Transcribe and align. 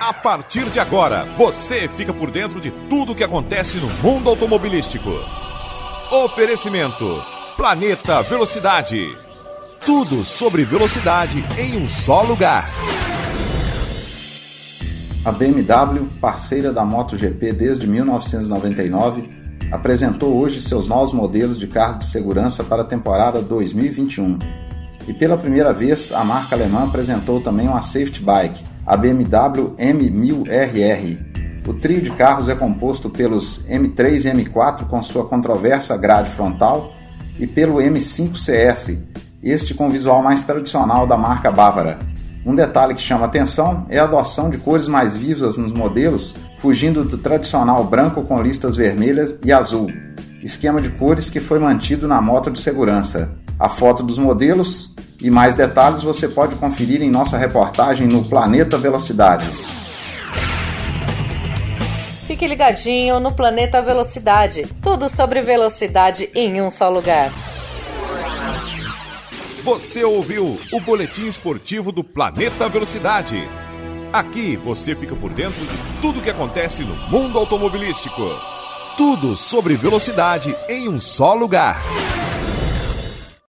A 0.00 0.12
partir 0.12 0.66
de 0.66 0.78
agora, 0.78 1.24
você 1.38 1.88
fica 1.88 2.12
por 2.12 2.30
dentro 2.30 2.60
de 2.60 2.70
tudo 2.70 3.12
o 3.12 3.14
que 3.14 3.24
acontece 3.24 3.78
no 3.78 3.88
mundo 4.02 4.28
automobilístico. 4.28 5.10
Oferecimento: 6.12 7.22
Planeta 7.56 8.20
Velocidade. 8.22 9.08
Tudo 9.84 10.22
sobre 10.22 10.64
velocidade 10.64 11.42
em 11.58 11.76
um 11.78 11.88
só 11.88 12.22
lugar. 12.22 12.64
A 15.24 15.32
BMW, 15.32 16.06
parceira 16.20 16.72
da 16.72 16.84
MotoGP 16.84 17.52
desde 17.52 17.86
1999, 17.86 19.28
apresentou 19.72 20.36
hoje 20.36 20.60
seus 20.60 20.86
novos 20.86 21.12
modelos 21.12 21.58
de 21.58 21.66
carros 21.66 21.98
de 21.98 22.04
segurança 22.06 22.62
para 22.62 22.82
a 22.82 22.86
temporada 22.86 23.40
2021. 23.40 24.65
E 25.08 25.12
pela 25.12 25.36
primeira 25.36 25.72
vez, 25.72 26.10
a 26.12 26.24
marca 26.24 26.56
alemã 26.56 26.84
apresentou 26.84 27.40
também 27.40 27.68
uma 27.68 27.82
safety 27.82 28.20
bike, 28.20 28.64
a 28.84 28.96
BMW 28.96 29.74
M1000RR. 29.78 31.18
O 31.66 31.74
trio 31.74 32.00
de 32.00 32.10
carros 32.10 32.48
é 32.48 32.54
composto 32.54 33.08
pelos 33.08 33.64
M3 33.68 34.24
e 34.24 34.44
M4 34.44 34.86
com 34.86 35.02
sua 35.02 35.26
controversa 35.26 35.96
grade 35.96 36.30
frontal 36.30 36.92
e 37.38 37.46
pelo 37.46 37.76
M5CS, 37.76 38.98
este 39.42 39.74
com 39.74 39.88
o 39.88 39.90
visual 39.90 40.22
mais 40.22 40.42
tradicional 40.44 41.06
da 41.06 41.16
marca 41.16 41.50
bávara. 41.50 41.98
Um 42.44 42.54
detalhe 42.54 42.94
que 42.94 43.02
chama 43.02 43.26
atenção 43.26 43.86
é 43.88 43.98
a 43.98 44.04
adoção 44.04 44.48
de 44.50 44.58
cores 44.58 44.88
mais 44.88 45.16
vivas 45.16 45.56
nos 45.56 45.72
modelos, 45.72 46.34
fugindo 46.58 47.04
do 47.04 47.18
tradicional 47.18 47.84
branco 47.84 48.22
com 48.22 48.40
listas 48.40 48.76
vermelhas 48.76 49.36
e 49.44 49.52
azul, 49.52 49.90
esquema 50.42 50.80
de 50.80 50.90
cores 50.90 51.28
que 51.28 51.40
foi 51.40 51.58
mantido 51.58 52.06
na 52.08 52.20
moto 52.20 52.50
de 52.50 52.60
segurança. 52.60 53.30
A 53.58 53.68
foto 53.68 54.02
dos 54.02 54.18
modelos 54.18 54.95
e 55.20 55.30
mais 55.30 55.54
detalhes 55.54 56.02
você 56.02 56.28
pode 56.28 56.56
conferir 56.56 57.02
em 57.02 57.10
nossa 57.10 57.36
reportagem 57.36 58.06
no 58.06 58.24
Planeta 58.24 58.76
Velocidade. 58.76 59.46
Fique 62.26 62.46
ligadinho 62.46 63.20
no 63.20 63.32
Planeta 63.32 63.80
Velocidade. 63.80 64.66
Tudo 64.82 65.08
sobre 65.08 65.40
velocidade 65.40 66.28
em 66.34 66.60
um 66.60 66.70
só 66.70 66.90
lugar. 66.90 67.30
Você 69.62 70.04
ouviu 70.04 70.60
o 70.72 70.80
boletim 70.80 71.26
esportivo 71.26 71.90
do 71.90 72.04
Planeta 72.04 72.68
Velocidade. 72.68 73.48
Aqui 74.12 74.56
você 74.56 74.94
fica 74.94 75.16
por 75.16 75.32
dentro 75.32 75.60
de 75.60 75.76
tudo 76.00 76.20
que 76.20 76.30
acontece 76.30 76.82
no 76.84 76.94
mundo 77.08 77.38
automobilístico. 77.38 78.22
Tudo 78.96 79.34
sobre 79.36 79.74
velocidade 79.74 80.56
em 80.68 80.88
um 80.88 81.00
só 81.00 81.34
lugar. 81.34 81.80